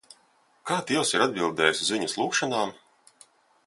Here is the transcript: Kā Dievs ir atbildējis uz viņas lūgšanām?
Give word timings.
Kā 0.69 0.77
Dievs 0.91 1.13
ir 1.17 1.25
atbildējis 1.27 1.85
uz 1.87 1.95
viņas 1.99 2.19
lūgšanām? 2.25 2.77